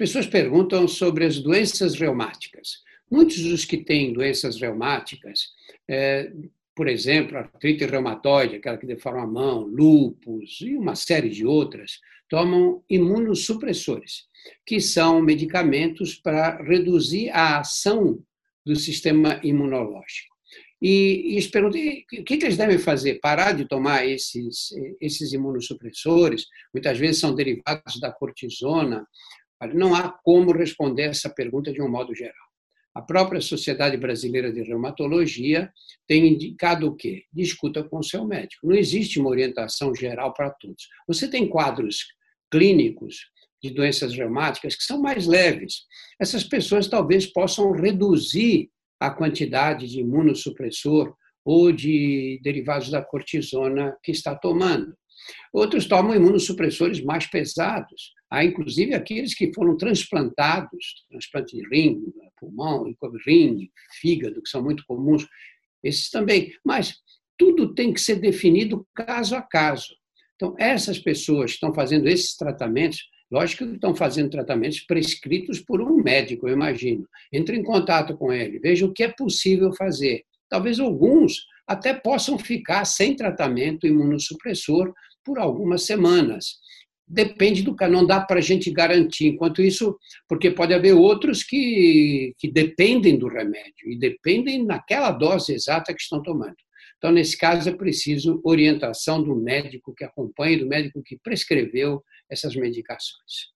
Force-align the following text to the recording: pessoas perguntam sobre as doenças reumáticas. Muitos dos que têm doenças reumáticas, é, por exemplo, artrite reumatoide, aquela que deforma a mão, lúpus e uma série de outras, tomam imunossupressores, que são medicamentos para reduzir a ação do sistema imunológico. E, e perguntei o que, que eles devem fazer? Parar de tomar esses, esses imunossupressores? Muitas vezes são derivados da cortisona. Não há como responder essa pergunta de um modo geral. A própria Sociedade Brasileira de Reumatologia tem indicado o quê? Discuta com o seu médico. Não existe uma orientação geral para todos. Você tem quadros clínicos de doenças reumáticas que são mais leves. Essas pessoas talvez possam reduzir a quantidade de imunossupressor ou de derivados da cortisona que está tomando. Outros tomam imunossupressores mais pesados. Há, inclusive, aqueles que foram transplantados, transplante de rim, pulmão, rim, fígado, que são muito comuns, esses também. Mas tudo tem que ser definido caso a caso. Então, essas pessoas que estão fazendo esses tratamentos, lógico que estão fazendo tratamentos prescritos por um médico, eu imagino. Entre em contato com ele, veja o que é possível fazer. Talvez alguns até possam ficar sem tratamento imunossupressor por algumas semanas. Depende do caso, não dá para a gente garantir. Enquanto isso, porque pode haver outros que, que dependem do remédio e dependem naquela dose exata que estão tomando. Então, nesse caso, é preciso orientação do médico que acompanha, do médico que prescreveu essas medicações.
pessoas 0.00 0.26
perguntam 0.26 0.88
sobre 0.88 1.26
as 1.26 1.38
doenças 1.38 1.94
reumáticas. 1.94 2.78
Muitos 3.10 3.42
dos 3.42 3.66
que 3.66 3.76
têm 3.76 4.14
doenças 4.14 4.58
reumáticas, 4.58 5.48
é, 5.86 6.32
por 6.74 6.88
exemplo, 6.88 7.36
artrite 7.36 7.84
reumatoide, 7.84 8.56
aquela 8.56 8.78
que 8.78 8.86
deforma 8.86 9.24
a 9.24 9.26
mão, 9.26 9.66
lúpus 9.66 10.62
e 10.62 10.74
uma 10.74 10.94
série 10.94 11.28
de 11.28 11.44
outras, 11.44 12.00
tomam 12.30 12.82
imunossupressores, 12.88 14.22
que 14.64 14.80
são 14.80 15.20
medicamentos 15.20 16.14
para 16.14 16.56
reduzir 16.62 17.28
a 17.28 17.58
ação 17.58 18.24
do 18.64 18.76
sistema 18.76 19.38
imunológico. 19.44 20.34
E, 20.80 21.36
e 21.36 21.48
perguntei 21.50 22.06
o 22.20 22.24
que, 22.24 22.38
que 22.38 22.44
eles 22.46 22.56
devem 22.56 22.78
fazer? 22.78 23.20
Parar 23.20 23.52
de 23.52 23.68
tomar 23.68 24.06
esses, 24.06 24.70
esses 24.98 25.34
imunossupressores? 25.34 26.46
Muitas 26.72 26.98
vezes 26.98 27.18
são 27.18 27.34
derivados 27.34 28.00
da 28.00 28.10
cortisona. 28.10 29.06
Não 29.74 29.94
há 29.94 30.10
como 30.10 30.52
responder 30.52 31.04
essa 31.04 31.28
pergunta 31.28 31.72
de 31.72 31.82
um 31.82 31.88
modo 31.88 32.14
geral. 32.14 32.50
A 32.94 33.00
própria 33.00 33.40
Sociedade 33.40 33.96
Brasileira 33.96 34.52
de 34.52 34.62
Reumatologia 34.62 35.72
tem 36.08 36.26
indicado 36.26 36.88
o 36.88 36.96
quê? 36.96 37.24
Discuta 37.32 37.84
com 37.84 37.98
o 37.98 38.04
seu 38.04 38.24
médico. 38.26 38.66
Não 38.66 38.74
existe 38.74 39.20
uma 39.20 39.30
orientação 39.30 39.94
geral 39.94 40.34
para 40.34 40.50
todos. 40.50 40.88
Você 41.06 41.28
tem 41.30 41.48
quadros 41.48 42.04
clínicos 42.50 43.30
de 43.62 43.70
doenças 43.70 44.12
reumáticas 44.14 44.74
que 44.74 44.82
são 44.82 45.00
mais 45.00 45.26
leves. 45.26 45.82
Essas 46.20 46.42
pessoas 46.42 46.88
talvez 46.88 47.26
possam 47.26 47.70
reduzir 47.70 48.70
a 48.98 49.10
quantidade 49.10 49.86
de 49.86 50.00
imunossupressor 50.00 51.14
ou 51.44 51.70
de 51.70 52.40
derivados 52.42 52.90
da 52.90 53.02
cortisona 53.02 53.96
que 54.02 54.10
está 54.10 54.34
tomando. 54.34 54.94
Outros 55.52 55.86
tomam 55.86 56.14
imunossupressores 56.14 57.02
mais 57.02 57.26
pesados. 57.26 58.12
Há, 58.30 58.44
inclusive, 58.44 58.94
aqueles 58.94 59.34
que 59.34 59.52
foram 59.52 59.76
transplantados, 59.76 61.04
transplante 61.08 61.56
de 61.56 61.68
rim, 61.68 62.00
pulmão, 62.38 62.84
rim, 63.26 63.68
fígado, 64.00 64.40
que 64.40 64.48
são 64.48 64.62
muito 64.62 64.84
comuns, 64.86 65.26
esses 65.82 66.10
também. 66.10 66.52
Mas 66.64 66.94
tudo 67.36 67.74
tem 67.74 67.92
que 67.92 68.00
ser 68.00 68.16
definido 68.16 68.86
caso 68.94 69.34
a 69.34 69.42
caso. 69.42 69.94
Então, 70.36 70.54
essas 70.58 70.98
pessoas 70.98 71.50
que 71.50 71.56
estão 71.56 71.74
fazendo 71.74 72.08
esses 72.08 72.36
tratamentos, 72.36 72.98
lógico 73.30 73.66
que 73.66 73.74
estão 73.74 73.94
fazendo 73.94 74.30
tratamentos 74.30 74.80
prescritos 74.80 75.60
por 75.60 75.82
um 75.82 76.02
médico, 76.02 76.48
eu 76.48 76.54
imagino. 76.54 77.06
Entre 77.32 77.56
em 77.56 77.62
contato 77.62 78.16
com 78.16 78.32
ele, 78.32 78.58
veja 78.58 78.86
o 78.86 78.92
que 78.92 79.02
é 79.02 79.08
possível 79.08 79.72
fazer. 79.74 80.22
Talvez 80.48 80.80
alguns 80.80 81.46
até 81.66 81.94
possam 81.94 82.38
ficar 82.38 82.84
sem 82.84 83.14
tratamento 83.14 83.86
imunossupressor 83.86 84.92
por 85.24 85.38
algumas 85.38 85.84
semanas. 85.84 86.58
Depende 87.12 87.62
do 87.62 87.74
caso, 87.74 87.92
não 87.92 88.06
dá 88.06 88.20
para 88.20 88.38
a 88.38 88.42
gente 88.42 88.70
garantir. 88.70 89.26
Enquanto 89.26 89.60
isso, 89.60 89.98
porque 90.28 90.48
pode 90.48 90.72
haver 90.72 90.94
outros 90.94 91.42
que, 91.42 92.32
que 92.38 92.48
dependem 92.48 93.18
do 93.18 93.26
remédio 93.26 93.90
e 93.90 93.98
dependem 93.98 94.64
naquela 94.64 95.10
dose 95.10 95.52
exata 95.52 95.92
que 95.92 96.00
estão 96.00 96.22
tomando. 96.22 96.54
Então, 96.98 97.10
nesse 97.10 97.36
caso, 97.36 97.68
é 97.68 97.72
preciso 97.72 98.40
orientação 98.44 99.20
do 99.20 99.34
médico 99.34 99.92
que 99.92 100.04
acompanha, 100.04 100.58
do 100.58 100.68
médico 100.68 101.02
que 101.02 101.18
prescreveu 101.18 102.00
essas 102.30 102.54
medicações. 102.54 103.50